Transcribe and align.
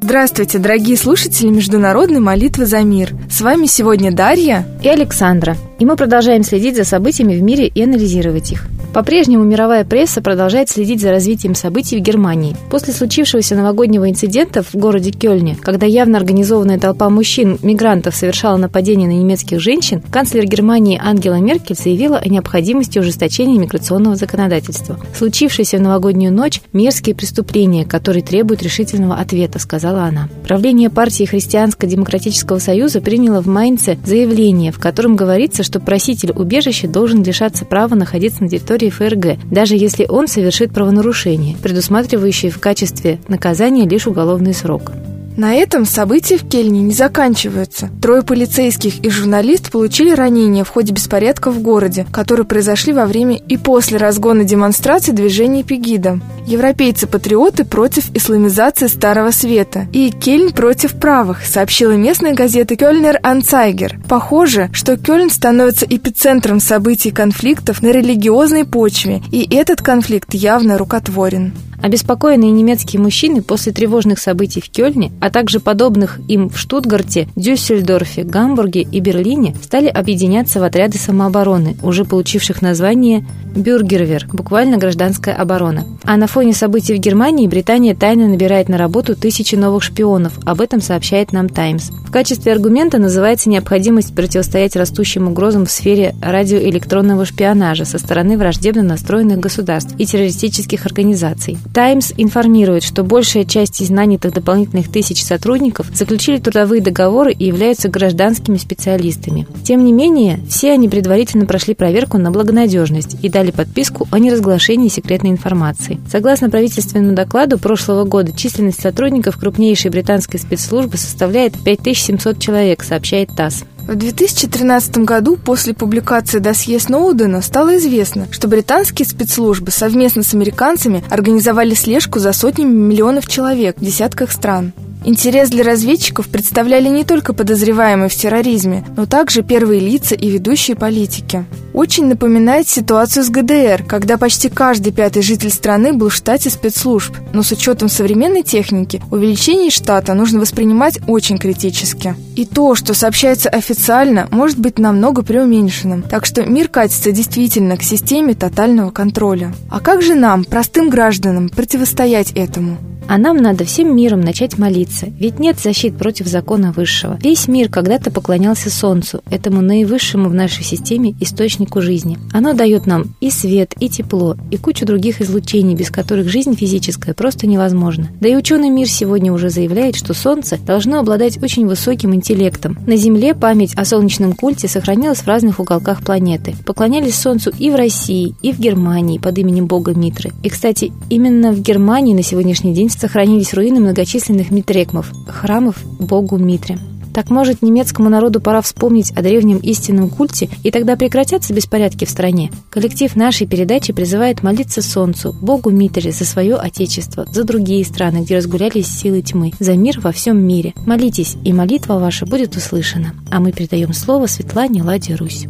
Здравствуйте, 0.00 0.58
дорогие 0.58 0.96
слушатели 0.96 1.48
Международной 1.48 2.20
молитвы 2.20 2.64
за 2.64 2.80
мир. 2.80 3.14
С 3.30 3.42
вами 3.42 3.66
сегодня 3.66 4.12
Дарья 4.12 4.66
и 4.82 4.88
Александра. 4.88 5.58
И 5.78 5.84
мы 5.84 5.96
продолжаем 5.96 6.42
следить 6.42 6.76
за 6.76 6.84
событиями 6.84 7.34
в 7.34 7.42
мире 7.42 7.66
и 7.66 7.82
анализировать 7.82 8.50
их. 8.52 8.71
По-прежнему 8.92 9.44
мировая 9.44 9.84
пресса 9.84 10.20
продолжает 10.20 10.68
следить 10.68 11.00
за 11.00 11.10
развитием 11.10 11.54
событий 11.54 11.98
в 11.98 12.02
Германии. 12.02 12.54
После 12.70 12.92
случившегося 12.92 13.56
новогоднего 13.56 14.10
инцидента 14.10 14.62
в 14.62 14.74
городе 14.74 15.10
Кёльне, 15.10 15.56
когда 15.60 15.86
явно 15.86 16.18
организованная 16.18 16.78
толпа 16.78 17.08
мужчин, 17.08 17.58
мигрантов, 17.62 18.14
совершала 18.14 18.58
нападение 18.58 19.08
на 19.08 19.12
немецких 19.12 19.60
женщин, 19.60 20.02
канцлер 20.10 20.44
Германии 20.44 21.00
Ангела 21.02 21.36
Меркель 21.36 21.74
заявила 21.74 22.18
о 22.18 22.28
необходимости 22.28 22.98
ужесточения 22.98 23.58
миграционного 23.58 24.16
законодательства. 24.16 24.98
Случившееся 25.16 25.78
в 25.78 25.80
новогоднюю 25.80 26.32
ночь– 26.32 26.60
мерзкие 26.74 27.14
преступления, 27.14 27.86
которые 27.86 28.22
требуют 28.22 28.62
решительного 28.62 29.16
ответа, 29.16 29.58
сказала 29.58 30.02
она. 30.02 30.28
Правление 30.46 30.90
партии 30.90 31.24
Христианско-демократического 31.24 32.58
союза 32.58 33.00
приняло 33.00 33.40
в 33.40 33.46
Майнце 33.46 33.96
заявление, 34.04 34.70
в 34.70 34.78
котором 34.78 35.16
говорится, 35.16 35.62
что 35.62 35.80
проситель 35.80 36.32
убежища 36.32 36.88
должен 36.88 37.22
лишаться 37.22 37.64
права 37.64 37.94
находиться 37.94 38.42
на 38.42 38.50
территории 38.50 38.81
территории 38.82 38.90
ФРГ, 38.90 39.50
даже 39.50 39.76
если 39.76 40.06
он 40.08 40.26
совершит 40.26 40.72
правонарушение, 40.72 41.56
предусматривающее 41.56 42.50
в 42.50 42.58
качестве 42.58 43.20
наказания 43.28 43.88
лишь 43.88 44.06
уголовный 44.06 44.54
срок. 44.54 44.92
На 45.36 45.54
этом 45.54 45.86
события 45.86 46.36
в 46.36 46.46
Кельне 46.46 46.80
не 46.80 46.92
заканчиваются. 46.92 47.90
Трое 48.00 48.22
полицейских 48.22 49.04
и 49.04 49.08
журналист 49.08 49.70
получили 49.70 50.14
ранения 50.14 50.64
в 50.64 50.68
ходе 50.68 50.92
беспорядков 50.92 51.54
в 51.54 51.62
городе, 51.62 52.06
которые 52.12 52.46
произошли 52.46 52.92
во 52.92 53.06
время 53.06 53.36
и 53.36 53.56
после 53.56 53.96
разгона 53.98 54.44
демонстрации 54.44 55.12
движения 55.12 55.62
Пегида. 55.62 56.20
Европейцы-патриоты 56.46 57.64
против 57.64 58.10
исламизации 58.14 58.88
Старого 58.88 59.30
Света 59.30 59.86
и 59.92 60.10
Кельн 60.10 60.52
против 60.52 60.94
правых, 60.94 61.46
сообщила 61.46 61.92
местная 61.92 62.34
газета 62.34 62.76
Кёльнер 62.76 63.18
Анцайгер. 63.22 64.00
Похоже, 64.08 64.68
что 64.72 64.96
Кёльн 64.96 65.30
становится 65.30 65.86
эпицентром 65.86 66.60
событий 66.60 67.10
конфликтов 67.10 67.82
на 67.82 67.88
религиозной 67.88 68.64
почве, 68.64 69.22
и 69.30 69.48
этот 69.54 69.82
конфликт 69.82 70.34
явно 70.34 70.78
рукотворен. 70.78 71.52
Обеспокоенные 71.82 72.52
немецкие 72.52 73.02
мужчины 73.02 73.42
после 73.42 73.72
тревожных 73.72 74.20
событий 74.20 74.60
в 74.60 74.70
Кёльне, 74.70 75.10
а 75.20 75.30
также 75.30 75.58
подобных 75.58 76.20
им 76.28 76.48
в 76.48 76.56
Штутгарте, 76.56 77.26
Дюссельдорфе, 77.34 78.22
Гамбурге 78.22 78.82
и 78.82 79.00
Берлине, 79.00 79.56
стали 79.60 79.88
объединяться 79.88 80.60
в 80.60 80.62
отряды 80.62 80.96
самообороны, 80.96 81.76
уже 81.82 82.04
получивших 82.04 82.62
название 82.62 83.26
«Бюргервер», 83.56 84.28
буквально 84.32 84.76
«гражданская 84.76 85.34
оборона». 85.34 85.84
А 86.04 86.16
на 86.16 86.28
фоне 86.28 86.54
событий 86.54 86.94
в 86.94 86.98
Германии 86.98 87.48
Британия 87.48 87.96
тайно 87.96 88.28
набирает 88.28 88.68
на 88.68 88.78
работу 88.78 89.16
тысячи 89.16 89.56
новых 89.56 89.82
шпионов, 89.82 90.38
об 90.44 90.60
этом 90.60 90.80
сообщает 90.80 91.32
нам 91.32 91.48
«Таймс». 91.48 91.90
В 91.90 92.12
качестве 92.12 92.52
аргумента 92.52 92.98
называется 92.98 93.50
необходимость 93.50 94.14
противостоять 94.14 94.76
растущим 94.76 95.28
угрозам 95.28 95.66
в 95.66 95.70
сфере 95.70 96.14
радиоэлектронного 96.22 97.24
шпионажа 97.24 97.84
со 97.84 97.98
стороны 97.98 98.38
враждебно 98.38 98.82
настроенных 98.82 99.40
государств 99.40 99.94
и 99.98 100.06
террористических 100.06 100.86
организаций. 100.86 101.58
Таймс 101.72 102.12
информирует, 102.16 102.82
что 102.82 103.02
большая 103.02 103.44
часть 103.44 103.80
из 103.80 103.88
нанятых 103.88 104.34
дополнительных 104.34 104.90
тысяч 104.90 105.24
сотрудников 105.24 105.86
заключили 105.94 106.38
трудовые 106.38 106.82
договоры 106.82 107.32
и 107.32 107.46
являются 107.46 107.88
гражданскими 107.88 108.58
специалистами. 108.58 109.46
Тем 109.64 109.84
не 109.84 109.92
менее, 109.92 110.40
все 110.48 110.72
они 110.72 110.88
предварительно 110.88 111.46
прошли 111.46 111.74
проверку 111.74 112.18
на 112.18 112.30
благонадежность 112.30 113.16
и 113.22 113.28
дали 113.28 113.50
подписку 113.50 114.06
о 114.10 114.18
неразглашении 114.18 114.88
секретной 114.88 115.30
информации. 115.30 115.98
Согласно 116.10 116.50
правительственному 116.50 117.14
докладу 117.14 117.58
прошлого 117.58 118.04
года, 118.04 118.32
численность 118.36 118.80
сотрудников 118.80 119.38
крупнейшей 119.38 119.90
британской 119.90 120.38
спецслужбы 120.38 120.98
составляет 120.98 121.54
5700 121.64 122.38
человек, 122.38 122.82
сообщает 122.82 123.30
ТАСС. 123.34 123.64
В 123.86 123.96
2013 123.96 124.98
году 124.98 125.36
после 125.36 125.74
публикации 125.74 126.38
досье 126.38 126.78
Сноудена 126.78 127.42
стало 127.42 127.76
известно, 127.78 128.28
что 128.30 128.46
британские 128.46 129.06
спецслужбы 129.06 129.72
совместно 129.72 130.22
с 130.22 130.34
американцами 130.34 131.04
организовали 131.10 131.74
слежку 131.74 132.20
за 132.20 132.32
сотнями 132.32 132.72
миллионов 132.72 133.26
человек 133.26 133.78
в 133.78 133.84
десятках 133.84 134.30
стран. 134.30 134.72
Интерес 135.04 135.50
для 135.50 135.64
разведчиков 135.64 136.28
представляли 136.28 136.88
не 136.88 137.04
только 137.04 137.32
подозреваемые 137.32 138.08
в 138.08 138.14
терроризме, 138.14 138.84
но 138.96 139.06
также 139.06 139.42
первые 139.42 139.80
лица 139.80 140.14
и 140.14 140.30
ведущие 140.30 140.76
политики. 140.76 141.44
Очень 141.74 142.06
напоминает 142.06 142.68
ситуацию 142.68 143.24
с 143.24 143.28
ГДР, 143.28 143.84
когда 143.88 144.16
почти 144.16 144.48
каждый 144.48 144.92
пятый 144.92 145.22
житель 145.22 145.50
страны 145.50 145.92
был 145.92 146.10
в 146.10 146.14
штате 146.14 146.50
спецслужб. 146.50 147.16
Но 147.32 147.42
с 147.42 147.50
учетом 147.50 147.88
современной 147.88 148.42
техники, 148.42 149.02
увеличение 149.10 149.70
штата 149.70 150.14
нужно 150.14 150.38
воспринимать 150.38 151.00
очень 151.08 151.38
критически. 151.38 152.14
И 152.36 152.44
то, 152.44 152.74
что 152.76 152.94
сообщается 152.94 153.48
официально, 153.48 154.28
может 154.30 154.58
быть 154.58 154.78
намного 154.78 155.22
преуменьшенным. 155.22 156.02
Так 156.02 156.26
что 156.26 156.44
мир 156.44 156.68
катится 156.68 157.10
действительно 157.10 157.76
к 157.76 157.82
системе 157.82 158.34
тотального 158.34 158.90
контроля. 158.90 159.52
А 159.68 159.80
как 159.80 160.02
же 160.02 160.14
нам, 160.14 160.44
простым 160.44 160.90
гражданам, 160.90 161.48
противостоять 161.48 162.32
этому? 162.32 162.78
А 163.08 163.18
нам 163.18 163.36
надо 163.36 163.64
всем 163.64 163.94
миром 163.94 164.20
начать 164.20 164.58
молиться, 164.58 165.06
ведь 165.06 165.38
нет 165.38 165.58
защит 165.58 165.96
против 165.96 166.26
закона 166.26 166.72
высшего. 166.72 167.18
Весь 167.22 167.48
мир 167.48 167.68
когда-то 167.68 168.10
поклонялся 168.10 168.70
Солнцу, 168.70 169.22
этому 169.30 169.60
наивысшему 169.60 170.28
в 170.28 170.34
нашей 170.34 170.64
системе 170.64 171.14
источнику 171.20 171.82
жизни. 171.82 172.18
Оно 172.32 172.54
дает 172.54 172.86
нам 172.86 173.14
и 173.20 173.30
свет, 173.30 173.74
и 173.80 173.88
тепло, 173.88 174.36
и 174.50 174.56
кучу 174.56 174.86
других 174.86 175.20
излучений, 175.20 175.74
без 175.74 175.90
которых 175.90 176.28
жизнь 176.28 176.56
физическая 176.56 177.14
просто 177.14 177.46
невозможна. 177.46 178.08
Да 178.20 178.28
и 178.28 178.36
ученый 178.36 178.70
мир 178.70 178.88
сегодня 178.88 179.32
уже 179.32 179.50
заявляет, 179.50 179.96
что 179.96 180.14
Солнце 180.14 180.58
должно 180.58 181.00
обладать 181.00 181.42
очень 181.42 181.66
высоким 181.66 182.14
интеллектом. 182.14 182.78
На 182.86 182.96
Земле 182.96 183.34
память 183.34 183.74
о 183.74 183.84
солнечном 183.84 184.32
культе 184.32 184.68
сохранилась 184.68 185.18
в 185.18 185.26
разных 185.26 185.60
уголках 185.60 186.02
планеты. 186.02 186.54
Поклонялись 186.64 187.16
Солнцу 187.16 187.52
и 187.58 187.70
в 187.70 187.74
России, 187.74 188.34
и 188.42 188.52
в 188.52 188.58
Германии 188.58 189.18
под 189.18 189.38
именем 189.38 189.66
бога 189.66 189.92
Митры. 189.94 190.32
И, 190.42 190.48
кстати, 190.48 190.92
именно 191.10 191.52
в 191.52 191.60
Германии 191.60 192.14
на 192.14 192.22
сегодняшний 192.22 192.72
день 192.74 192.88
сохранились 193.00 193.54
руины 193.54 193.80
многочисленных 193.80 194.50
митрекмов, 194.50 195.12
храмов 195.26 195.76
богу 195.98 196.36
Митре. 196.36 196.78
Так 197.12 197.28
может, 197.28 197.60
немецкому 197.60 198.08
народу 198.08 198.40
пора 198.40 198.62
вспомнить 198.62 199.10
о 199.12 199.22
древнем 199.22 199.58
истинном 199.58 200.08
культе, 200.08 200.48
и 200.62 200.70
тогда 200.70 200.96
прекратятся 200.96 201.52
беспорядки 201.52 202.06
в 202.06 202.10
стране. 202.10 202.50
Коллектив 202.70 203.14
нашей 203.16 203.46
передачи 203.46 203.92
призывает 203.92 204.42
молиться 204.42 204.80
Солнцу, 204.80 205.36
Богу 205.40 205.70
Митре, 205.70 206.10
за 206.10 206.24
свое 206.24 206.56
Отечество, 206.56 207.26
за 207.30 207.44
другие 207.44 207.84
страны, 207.84 208.22
где 208.22 208.38
разгулялись 208.38 208.88
силы 208.88 209.20
тьмы, 209.20 209.52
за 209.60 209.76
мир 209.76 210.00
во 210.00 210.12
всем 210.12 210.38
мире. 210.42 210.72
Молитесь, 210.86 211.36
и 211.44 211.52
молитва 211.52 211.98
ваша 211.98 212.24
будет 212.24 212.56
услышана. 212.56 213.12
А 213.30 213.40
мы 213.40 213.52
передаем 213.52 213.92
слово 213.92 214.26
Светлане 214.26 214.82
Ладе 214.82 215.14
Русь. 215.14 215.46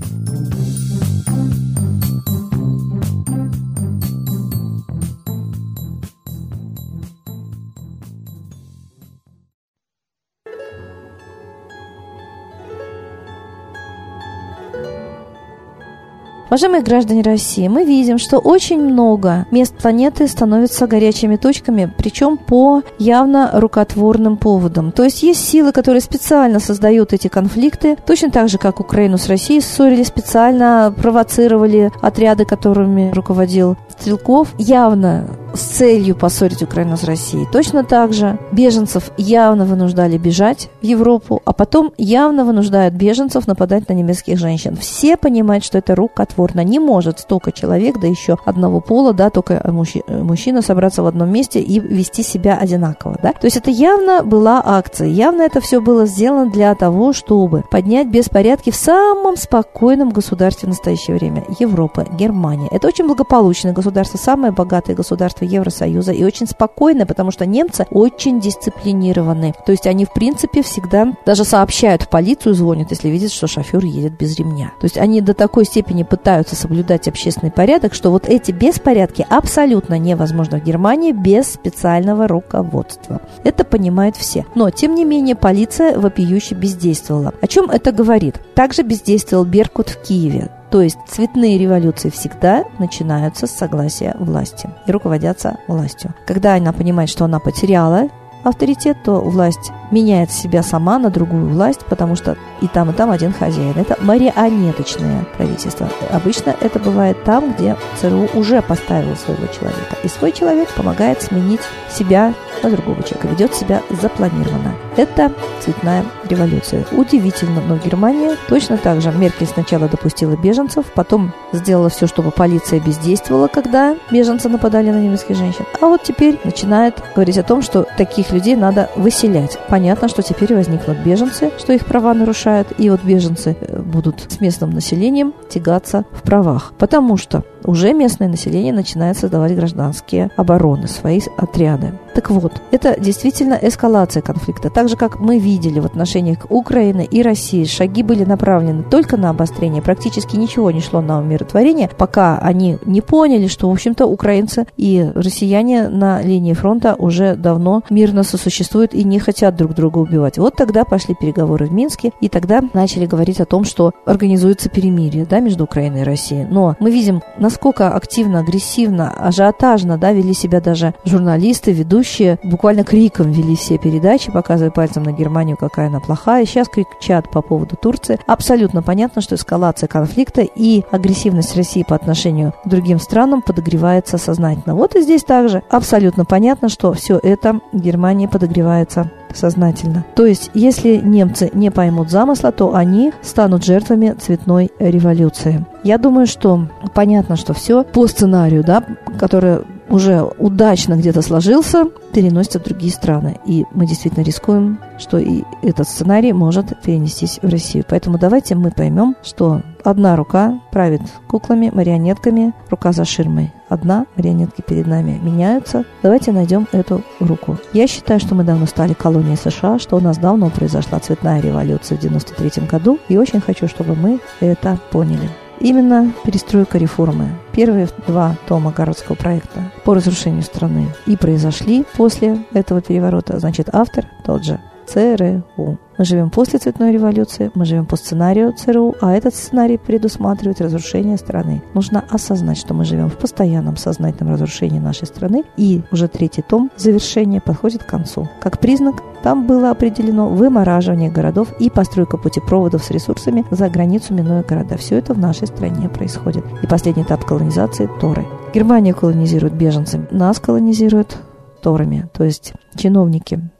Уважаемые 16.53 16.83
граждане 16.83 17.23
России, 17.23 17.67
мы 17.67 17.83
видим, 17.83 18.19
что 18.19 18.37
очень 18.37 18.79
много 18.79 19.47
мест 19.51 19.75
планеты 19.81 20.29
становятся 20.29 20.87
горячими 20.87 21.37
точками, 21.37 21.91
причем 21.97 22.37
по 22.37 22.83
явно 22.99 23.53
рукотворным 23.55 24.37
поводам. 24.37 24.93
То 24.93 25.03
есть 25.03 25.23
есть 25.23 25.49
силы, 25.49 25.73
которые 25.73 26.03
специально 26.03 26.61
создают 26.61 27.15
эти 27.15 27.29
конфликты, 27.29 27.97
точно 28.07 28.31
так 28.31 28.51
же, 28.51 28.59
как 28.59 28.81
Украину 28.81 29.17
с 29.17 29.29
Россией 29.29 29.63
ссорили, 29.63 30.03
специально 30.03 30.95
провоцировали 30.95 31.91
отряды, 32.03 32.45
которыми 32.45 33.11
руководил 33.15 33.79
Стрелков, 33.89 34.49
явно 34.59 35.29
с 35.55 35.61
целью 35.61 36.17
поссорить 36.17 36.63
Украину 36.63 36.97
с 36.97 37.05
Россией. 37.05 37.47
Точно 37.51 37.85
так 37.85 38.13
же 38.13 38.39
беженцев 38.53 39.11
явно 39.17 39.65
вынуждали 39.65 40.19
бежать 40.19 40.71
в 40.83 40.85
Европу, 40.85 41.41
а 41.45 41.53
потом 41.53 41.93
явно 41.97 42.45
вынуждают 42.45 42.95
беженцев 42.95 43.47
нападать 43.47 43.89
на 43.89 43.95
немецких 43.95 44.39
женщин. 44.39 44.77
Все 44.77 45.17
понимают, 45.17 45.65
что 45.65 45.79
это 45.79 45.95
рукотворное 45.95 46.42
комфортно. 46.43 46.65
Не 46.65 46.79
может 46.79 47.21
столько 47.21 47.53
человек, 47.53 47.99
да 48.01 48.07
еще 48.07 48.37
одного 48.45 48.81
пола, 48.81 49.13
да, 49.13 49.31
только 49.31 49.63
мужчина, 49.67 50.05
мужчина 50.09 50.63
собраться 50.63 51.03
в 51.03 51.07
одном 51.07 51.31
месте 51.31 51.61
и 51.61 51.79
вести 51.79 52.23
себя 52.23 52.59
одинаково, 52.59 53.19
да. 53.23 53.33
То 53.33 53.47
есть 53.47 53.57
это 53.57 53.71
явно 53.71 54.23
была 54.23 54.63
акция, 54.65 55.09
явно 55.09 55.43
это 55.43 55.61
все 55.61 55.81
было 55.81 56.07
сделано 56.07 56.51
для 56.51 56.75
того, 56.75 57.13
чтобы 57.13 57.63
поднять 57.71 58.09
беспорядки 58.09 58.71
в 58.71 58.77
самом 58.77 59.37
спокойном 59.37 60.11
государстве 60.11 60.67
в 60.67 60.71
настоящее 60.71 61.17
время. 61.17 61.45
Европа, 61.61 62.07
Германия. 62.19 62.69
Это 62.73 62.89
очень 62.89 63.07
благополучное 63.07 63.73
государство, 63.73 64.19
самое 64.19 64.53
богатое 64.53 64.97
государство 64.97 65.45
Евросоюза 65.45 66.13
и 66.13 66.25
очень 66.25 66.47
спокойное, 66.47 67.07
потому 67.07 67.31
что 67.31 67.47
немцы 67.47 67.87
очень 67.91 68.41
дисциплинированы. 68.41 69.55
То 69.67 69.73
есть 69.73 69.87
они, 69.87 70.05
в 70.05 70.13
принципе, 70.13 70.63
всегда 70.63 71.13
даже 71.27 71.45
сообщают 71.45 72.03
в 72.03 72.09
полицию, 72.09 72.55
звонят, 72.55 72.91
если 72.91 73.09
видят, 73.09 73.31
что 73.31 73.47
шофер 73.47 73.85
едет 73.85 74.19
без 74.19 74.39
ремня. 74.39 74.73
То 74.81 74.85
есть 74.85 74.99
они 74.99 75.21
до 75.21 75.35
такой 75.35 75.65
степени 75.65 76.03
пытаются 76.03 76.32
соблюдать 76.47 77.09
общественный 77.09 77.51
порядок, 77.51 77.95
что 77.95 78.11
вот 78.11 78.29
эти 78.29 78.53
беспорядки 78.53 79.27
абсолютно 79.29 79.99
невозможно 79.99 80.59
в 80.59 80.65
Германии 80.65 81.13
без 81.13 81.53
специального 81.53 82.29
руководства. 82.29 83.21
Это 83.45 83.65
понимают 83.65 84.17
все. 84.17 84.47
Но, 84.55 84.71
тем 84.71 84.95
не 84.95 85.05
менее, 85.05 85.37
полиция 85.37 85.99
вопиюще 85.99 86.55
бездействовала. 86.55 87.35
О 87.41 87.47
чем 87.47 87.71
это 87.71 87.93
говорит? 87.93 88.41
Также 88.55 88.83
бездействовал 88.83 89.45
Беркут 89.45 89.91
в 89.91 90.03
Киеве. 90.03 90.51
То 90.71 90.81
есть 90.81 90.97
цветные 91.07 91.59
революции 91.59 92.09
всегда 92.09 92.65
начинаются 92.79 93.47
с 93.47 93.51
согласия 93.51 94.17
власти 94.19 94.71
и 94.87 94.91
руководятся 94.91 95.59
властью. 95.69 96.15
Когда 96.27 96.55
она 96.55 96.73
понимает, 96.73 97.11
что 97.11 97.27
она 97.27 97.41
потеряла 97.41 98.09
авторитет, 98.43 99.03
то 99.05 99.21
власть 99.21 99.73
меняет 99.91 100.31
себя 100.31 100.63
сама 100.63 100.99
на 100.99 101.11
другую 101.11 101.49
власть, 101.49 101.81
потому 101.89 102.17
что 102.17 102.37
и 102.61 102.69
там, 102.69 102.91
и 102.91 102.93
там 102.93 103.11
один 103.11 103.33
хозяин. 103.33 103.75
Это 103.77 103.97
марионеточное 104.01 105.25
правительство. 105.37 105.89
Обычно 106.11 106.55
это 106.61 106.79
бывает 106.79 107.23
там, 107.25 107.53
где 107.53 107.77
ЦРУ 108.01 108.29
уже 108.35 108.63
поставил 108.63 109.17
своего 109.17 109.47
человека. 109.47 109.97
И 110.03 110.09
свой 110.09 110.33
человек 110.33 110.69
помогает 110.75 111.23
сменить 111.23 111.61
себя 111.91 112.35
на 112.63 112.71
другого 112.71 113.03
человека, 113.03 113.29
ведет 113.29 113.55
себя 113.55 113.83
запланированно. 113.91 114.75
Это 114.97 115.33
цветная 115.61 116.05
революция. 116.33 116.85
Удивительно, 116.93 117.61
но 117.69 117.77
в 117.77 117.85
Германии 117.85 118.31
точно 118.49 118.77
так 118.77 119.01
же 119.01 119.13
Меркель 119.13 119.47
сначала 119.47 119.89
допустила 119.89 120.37
беженцев, 120.37 120.87
потом 120.95 121.33
сделала 121.53 121.89
все, 121.89 122.07
чтобы 122.07 122.31
полиция 122.31 122.81
бездействовала, 122.81 123.49
когда 123.49 123.97
беженцы 124.11 124.49
нападали 124.49 124.91
на 124.91 125.01
немецких 125.01 125.37
женщин. 125.37 125.65
А 125.81 125.87
вот 125.87 126.03
теперь 126.03 126.39
начинает 126.45 127.03
говорить 127.15 127.39
о 127.39 127.43
том, 127.43 127.63
что 127.63 127.87
таких 127.99 128.33
людей 128.33 128.57
надо 128.57 128.91
выселять. 128.97 129.59
Понятно, 129.69 130.09
что 130.09 130.23
теперь 130.23 130.55
возникнут 130.55 130.99
беженцы, 130.99 131.51
что 131.59 131.73
их 131.73 131.85
права 131.85 132.15
нарушают, 132.15 132.69
и 132.79 132.89
вот 132.91 133.03
беженцы 133.03 133.57
э, 133.61 133.81
будут 133.81 134.27
с 134.29 134.41
местным 134.41 134.71
населением 134.71 135.35
тягаться 135.49 136.05
в 136.13 136.23
правах. 136.23 136.73
Потому 136.79 137.17
что 137.17 137.45
уже 137.65 137.93
местное 137.93 138.29
население 138.29 138.73
начинает 138.73 139.17
создавать 139.19 139.55
гражданские 139.55 140.31
обороны, 140.37 140.89
свои 140.89 141.21
отряды. 141.37 141.93
Так 142.15 142.31
вот, 142.31 142.53
это 142.71 142.99
действительно 142.99 143.59
эскалация 143.61 144.23
конфликта. 144.23 144.71
Так 144.71 144.89
же, 144.89 144.97
как 144.97 145.21
мы 145.21 145.39
видели 145.39 145.81
в 145.81 145.87
отношениях 145.87 146.47
Украины 146.51 147.07
и 147.11 147.23
России, 147.23 147.65
шаги 147.65 148.03
были 148.03 148.25
направлены 148.25 148.83
только 148.83 149.17
на 149.17 149.31
обострение. 149.31 149.83
Практически 149.83 150.37
ничего 150.37 150.71
не 150.71 150.81
шло 150.81 151.01
на 151.01 151.19
умиротворение, 151.21 151.89
пока 151.97 152.39
они 152.39 152.79
не 152.85 153.01
поняли, 153.01 153.47
что, 153.47 153.69
в 153.69 153.73
общем-то, 153.73 154.07
украинцы 154.07 154.67
и 154.77 155.11
россияне 155.15 155.89
на 155.89 156.21
линии 156.23 156.53
фронта 156.53 156.95
уже 156.99 157.35
давно 157.37 157.83
мирно 157.89 158.23
сосуществуют 158.23 158.95
и 158.95 159.05
не 159.05 159.19
хотят 159.19 159.57
друг 159.57 159.75
друга 159.75 159.99
убивать. 159.99 160.39
Вот 160.39 160.57
тогда 160.57 160.85
пошли 160.85 161.15
переговоры 161.15 161.67
в 161.67 161.73
Минске, 161.73 162.13
и 162.21 162.29
тогда 162.29 162.63
начали 162.75 163.07
говорить 163.07 163.41
о 163.41 163.47
том, 163.47 163.65
что 163.65 163.93
организуется 164.05 164.69
перемирие 164.69 165.27
да, 165.27 165.41
между 165.41 165.65
Украиной 165.65 166.03
и 166.03 166.05
Россией. 166.05 166.47
Но 166.51 166.77
мы 166.79 166.91
видим, 166.91 167.23
насколько 167.53 167.91
активно, 167.91 168.41
агрессивно, 168.41 169.13
ажиотажно 169.13 169.99
да, 169.99 170.13
вели 170.13 170.33
себя 170.33 170.63
даже 170.63 170.95
журналисты, 171.05 171.73
ведущие, 171.73 172.39
буквально 172.43 172.83
криком 172.83 173.31
вели 173.31 173.57
все 173.57 173.77
передачи, 173.77 174.33
показывая 174.33 174.71
пальцем 174.71 175.03
на 175.03 175.13
Германию, 175.13 175.59
какая 175.59 175.89
она 175.89 176.01
плохая. 176.01 176.47
Сейчас 176.47 176.69
кричат 176.69 177.31
по 177.31 177.43
поводу 177.43 177.77
Турции. 177.77 178.19
Абсолютно 178.27 178.83
понятно, 178.83 179.21
что 179.21 179.35
эскалация 179.35 179.87
конфликта 179.87 180.41
и 180.41 180.83
агрессивность 180.91 181.55
России 181.55 181.85
по 181.87 181.95
отношению 181.95 182.55
к 182.65 182.69
другим 182.69 182.99
странам 182.99 183.43
подогревается 183.43 184.17
сознательно. 184.17 184.75
Вот 184.75 184.97
и 184.97 185.03
здесь 185.03 185.23
также 185.23 185.63
абсолютно 185.69 186.25
понятно, 186.25 186.71
что 186.71 186.95
все 186.95 187.21
это 187.23 187.61
Германии 187.75 188.29
подогревается 188.29 189.11
сознательно. 189.37 190.05
То 190.15 190.27
есть, 190.27 190.51
если 190.55 190.97
немцы 190.97 191.51
не 191.53 191.71
поймут 191.71 192.11
замысла, 192.11 192.53
то 192.53 192.75
они 192.75 193.13
станут 193.23 193.65
жертвами 193.65 194.15
цветной 194.19 194.71
революции. 194.79 195.65
Я 195.85 195.99
думаю, 195.99 196.27
что 196.27 196.69
понятно, 196.95 197.37
что 197.37 197.55
все 197.55 197.85
по 197.85 198.07
сценарию, 198.07 198.63
да, 198.65 198.85
который 199.19 199.61
уже 199.93 200.23
удачно 200.39 200.95
где-то 200.95 201.21
сложился, 201.21 201.85
переносится 202.15 202.59
в 202.59 202.65
другие 202.65 202.91
страны. 202.91 203.39
И 203.47 203.67
мы 203.73 203.87
действительно 203.87 204.25
рискуем, 204.25 204.81
что 204.99 205.19
и 205.19 205.43
этот 205.63 205.87
сценарий 205.87 206.33
может 206.33 206.73
перенестись 206.83 207.39
в 207.43 207.49
Россию. 207.49 207.85
Поэтому 207.87 208.19
давайте 208.19 208.55
мы 208.55 208.71
поймем, 208.71 209.15
что 209.23 209.61
одна 209.85 210.17
рука 210.17 210.61
правит 210.73 211.03
куклами, 211.29 211.71
марионетками, 211.73 212.55
рука 212.71 212.93
за 212.93 213.05
ширмой. 213.05 213.53
Одна, 213.69 214.07
марионетки 214.17 214.63
перед 214.63 214.87
нами 214.87 215.21
меняются. 215.23 215.85
Давайте 216.03 216.33
найдем 216.33 216.67
эту 216.73 217.03
руку. 217.21 217.59
Я 217.75 217.87
считаю, 217.87 218.19
что 218.19 218.35
мы 218.35 218.45
давно 218.45 218.65
стали 218.65 218.95
колонией 218.95 219.37
США, 219.37 219.79
что 219.79 219.97
у 219.97 220.01
нас 220.01 220.17
давно 220.17 220.49
произошла 220.49 221.01
цветная 221.01 221.43
революция 221.43 221.99
в 221.99 222.01
93 222.01 222.67
году. 222.67 222.99
И 223.09 223.19
очень 223.19 223.43
хочу, 223.43 223.69
чтобы 223.69 223.95
мы 223.95 224.21
это 224.41 224.79
поняли. 224.91 225.29
Именно 225.63 226.13
перестройка 226.25 226.77
реформы. 226.77 227.29
Первые 227.53 227.89
два 228.09 228.37
тома 228.49 228.73
городского 228.73 229.15
проекта 229.15 229.71
по 229.85 229.95
разрушению 229.95 230.43
страны 230.43 230.89
и 231.07 231.17
произошли 231.17 231.85
после 231.97 232.45
этого 232.53 232.81
переворота. 232.81 233.39
Значит, 233.39 233.69
автор 233.73 234.07
тот 234.27 234.45
же 234.45 234.61
ЦРУ. 234.87 235.79
Мы 236.03 236.07
живем 236.07 236.31
после 236.31 236.59
цветной 236.59 236.91
революции, 236.91 237.53
мы 237.55 237.65
живем 237.65 237.87
по 237.87 237.95
сценарию 237.95 238.53
ЦРУ, 238.53 238.97
а 239.01 239.13
этот 239.13 239.37
сценарий 239.37 239.79
предусматривает 239.79 240.61
разрушение 240.61 241.17
страны. 241.17 241.63
Нужно 241.75 242.05
осознать, 242.11 242.59
что 242.59 242.75
мы 242.75 242.85
живем 242.85 243.09
в 243.09 243.17
постоянном 243.17 243.77
сознательном 243.77 244.35
разрушении 244.35 244.81
нашей 244.81 245.07
страны, 245.07 245.45
и 245.57 245.83
уже 245.93 246.09
третий 246.09 246.43
том 246.43 246.73
завершения 246.77 247.41
подходит 247.41 247.85
к 247.85 247.87
концу. 247.87 248.29
Как 248.41 248.59
признак, 248.59 248.97
там 249.23 249.47
было 249.47 249.71
определено 249.71 250.29
вымораживание 250.29 251.09
городов 251.09 251.55
и 251.61 251.71
постройка 251.71 252.17
путепроводов 252.17 252.83
с 252.83 252.91
ресурсами 252.91 253.45
за 253.53 253.69
границу 253.69 254.13
минуя 254.13 254.43
города. 254.43 254.77
Все 254.79 254.99
это 254.99 255.15
в 255.15 255.21
нашей 255.21 255.47
стране 255.47 255.89
происходит. 255.89 256.45
И 256.65 256.67
последний 256.67 257.05
этап 257.05 257.25
колонизации– 257.25 257.89
Торы. 258.01 258.27
Германия 258.53 258.93
колонизирует 258.93 259.55
беженцами, 259.55 260.09
нас 260.11 260.41
колонизируют 260.41 261.17
Торами, 261.63 262.09
то 262.13 262.25
есть 262.25 262.55
чиновники 262.75 263.52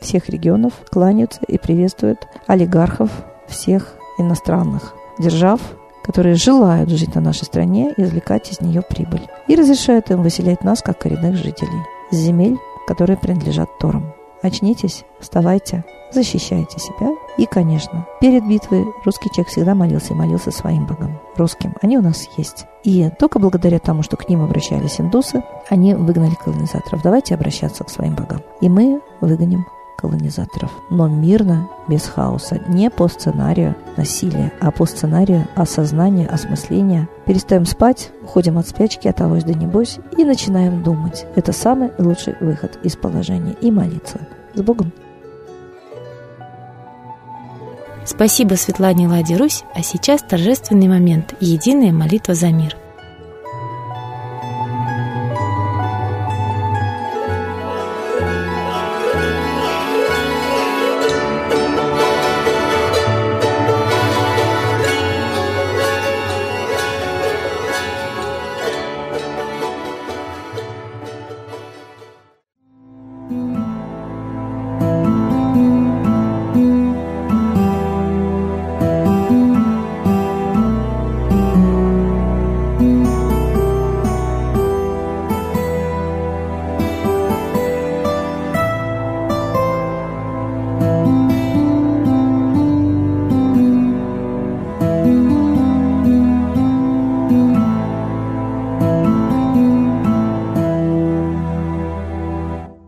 всех 0.00 0.28
регионов 0.28 0.72
кланяются 0.90 1.40
и 1.46 1.58
приветствуют 1.58 2.26
олигархов 2.46 3.10
всех 3.48 3.94
иностранных 4.18 4.94
держав, 5.18 5.60
которые 6.02 6.36
желают 6.36 6.90
жить 6.90 7.14
на 7.14 7.20
нашей 7.20 7.44
стране 7.44 7.92
и 7.96 8.02
извлекать 8.02 8.50
из 8.50 8.60
нее 8.60 8.82
прибыль. 8.82 9.26
И 9.46 9.56
разрешают 9.56 10.10
им 10.10 10.22
выселять 10.22 10.64
нас, 10.64 10.80
как 10.80 10.98
коренных 10.98 11.36
жителей, 11.36 11.82
с 12.10 12.16
земель, 12.16 12.56
которые 12.86 13.16
принадлежат 13.16 13.68
Торам. 13.78 14.14
Очнитесь, 14.40 15.04
вставайте, 15.18 15.84
защищайте 16.12 16.78
себя. 16.78 17.08
И, 17.38 17.44
конечно, 17.44 18.06
перед 18.20 18.46
битвой 18.48 18.84
русский 19.04 19.28
человек 19.30 19.48
всегда 19.48 19.74
молился 19.74 20.14
и 20.14 20.16
молился 20.16 20.52
своим 20.52 20.86
богам, 20.86 21.20
русским. 21.36 21.74
Они 21.82 21.98
у 21.98 22.02
нас 22.02 22.28
есть. 22.36 22.64
И 22.84 23.10
только 23.18 23.40
благодаря 23.40 23.80
тому, 23.80 24.04
что 24.04 24.16
к 24.16 24.28
ним 24.28 24.42
обращались 24.42 25.00
индусы, 25.00 25.42
они 25.68 25.94
выгнали 25.94 26.34
колонизаторов. 26.36 27.02
Давайте 27.02 27.34
обращаться 27.34 27.82
к 27.82 27.90
своим 27.90 28.14
богам. 28.14 28.40
И 28.60 28.68
мы 28.68 29.00
выгоним 29.20 29.66
колонизаторов. 29.98 30.70
Но 30.90 31.08
мирно, 31.08 31.68
без 31.88 32.04
хаоса, 32.04 32.60
не 32.68 32.88
по 32.88 33.08
сценарию 33.08 33.74
насилия, 33.96 34.52
а 34.60 34.70
по 34.70 34.86
сценарию 34.86 35.46
осознания, 35.56 36.26
осмысления. 36.26 37.08
Перестаем 37.26 37.66
спать, 37.66 38.10
уходим 38.22 38.56
от 38.58 38.68
спячки, 38.68 39.08
от 39.08 39.20
авось 39.20 39.44
да 39.44 39.52
небось 39.52 39.98
и 40.16 40.24
начинаем 40.24 40.82
думать. 40.82 41.26
Это 41.34 41.52
самый 41.52 41.90
лучший 41.98 42.36
выход 42.40 42.78
из 42.82 42.96
положения 42.96 43.56
и 43.60 43.70
молиться. 43.70 44.20
С 44.54 44.62
Богом! 44.62 44.92
Спасибо 48.04 48.54
Светлане 48.54 49.06
Ладе 49.06 49.36
Русь, 49.36 49.64
а 49.74 49.82
сейчас 49.82 50.22
торжественный 50.22 50.88
момент– 50.88 51.34
единая 51.40 51.92
молитва 51.92 52.34
за 52.34 52.48
мир– 52.48 52.74